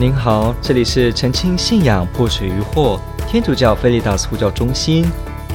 [0.00, 2.98] 您好，这里是澄清信仰破除疑惑
[3.28, 5.04] 天主教菲利达斯呼叫中心，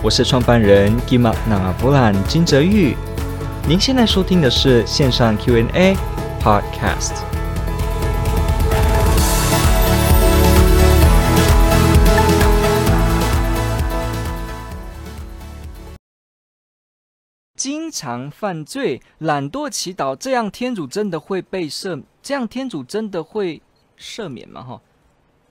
[0.04, 2.96] 我是创办人吉玛纳布兰金泽玉。
[3.68, 5.98] 您现在收听的是线上 Q&A
[6.40, 7.24] Podcast。
[17.58, 22.04] 经常犯罪、懒惰祈祷，这样天主真的会被赦？
[22.22, 23.64] 这样天主真的会？
[23.98, 24.62] 赦免吗？
[24.64, 24.82] 哈，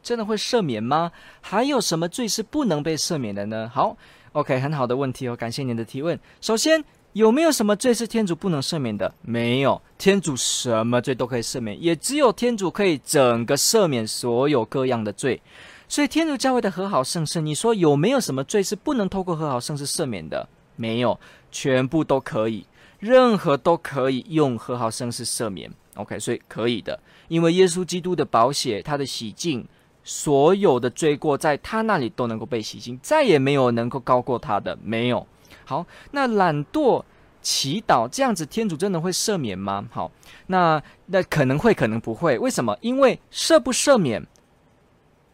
[0.02, 1.12] 真的会赦免吗？
[1.40, 3.70] 还有什么罪是不能被赦免的呢？
[3.72, 3.96] 好
[4.32, 6.18] ，OK，很好的问题哦，感谢您的提问。
[6.40, 9.14] 首先，有没有什么罪是天主不能赦免的？
[9.22, 15.40] 没有，天主什么罪都可以赦免，也只有天主可以整个赦免所有各样的罪。
[15.86, 20.48] 所以，天主教会的和好圣事，你说有没有什么罪是不能透过和好圣事赦免的？
[20.76, 21.20] 没有，
[21.52, 22.66] 全部都可以，
[22.98, 25.70] 任何都可以用和好圣事赦免。
[25.94, 26.98] OK，所以可以的。
[27.28, 29.66] 因为耶稣基督的宝血，他的洗净，
[30.02, 35.26] 所有的罪过在他那里都能够被洗净，再也没有能够高过他的，没有。
[35.64, 37.02] 好，那懒惰
[37.40, 39.86] 祈祷这样子，天主真的会赦免吗？
[39.90, 40.10] 好，
[40.48, 42.38] 那那可能会，可能不会。
[42.38, 42.76] 为什么？
[42.80, 44.26] 因为赦不赦免，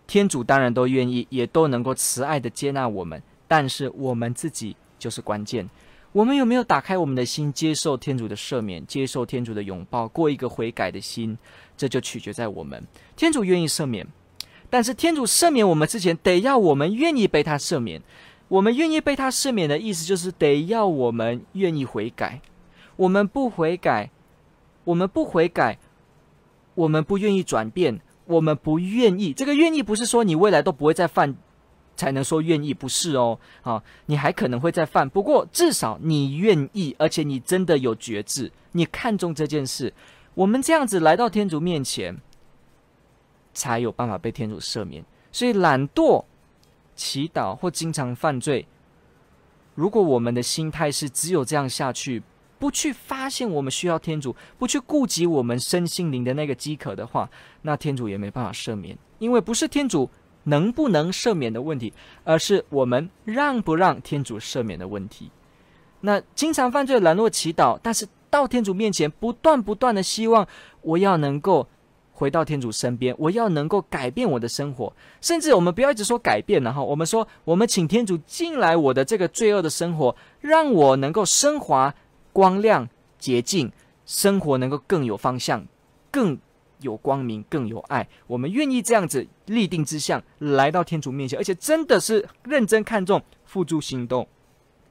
[0.06, 5.68] 天主当然都愿意，也都能够慈爱的接纳我们，但是我们自己就是关键。
[6.12, 11.38] 我们有没有打开我们的心，接受天主的赦免，接受天主的拥抱，过一个悔改的心？
[11.76, 12.82] 这就取决在我们。
[13.14, 14.04] 天主愿意赦免，
[14.68, 18.02] 但是天主赦免我们之前，得要我们愿意被他赦免。
[18.48, 22.40] 我们愿意被他赦免的意思，就是得要我们愿意悔改。
[22.96, 24.10] 我们不悔改，
[24.82, 25.78] 我们不悔改，
[26.74, 29.32] 我们不愿意转变，我们不愿意。
[29.32, 31.36] 这个愿意不是说你未来都不会再犯。
[32.00, 39.92] 才能说愿意，不是哦，啊，你还可能会再犯，不过至少你愿意，而且你真的有觉知，你看重这件事，
[40.32, 42.16] 我们这样子来到天主面前，
[43.52, 45.04] 才有办法被天主赦免。
[45.30, 46.24] 所以懒惰、
[46.96, 48.66] 祈祷或经常犯罪，
[49.74, 52.22] 如果我们的心态是只有这样下去，
[52.58, 57.28] 不去发现我们需要天主，不去顾及我们身心灵的那个饥渴的话，
[57.60, 60.08] 那天主也没办法赦免，因为不是天主。
[60.44, 61.92] 能不能赦免的问题，
[62.24, 65.30] 而是我们让不让天主赦免的问题。
[66.00, 70.46] 那经常犯罪、懒惰祈祷，但是到天主面前不断不断的希望，
[70.80, 71.66] 我要能够
[72.12, 74.92] 回到天主身边，我要能够改变我的生活。
[75.20, 81.94] 甚至我们不要一直说改变，然后我们说，我们请天主进来我的这个罪恶的生活，让我能够升华、
[82.32, 83.70] 光亮、洁净，
[84.06, 85.66] 生活能够更有方向，
[86.10, 86.38] 更。
[86.80, 88.08] 有光明，更有爱。
[88.26, 94.26] 我们愿意这样子立定志向，来到天主面前，而且真的是认真看重，付诸行动，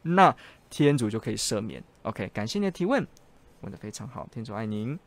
[0.02, 0.36] 那
[0.70, 1.84] 天主就可以赦免。
[2.04, 3.06] OK，感谢你的提问，
[3.62, 4.98] 问得非常好，天主爱您。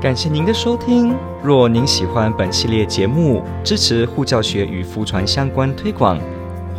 [0.00, 1.14] 感谢您的收听。
[1.42, 6.18] 若您喜欢本系列节目，支持护教学与福传相关推广。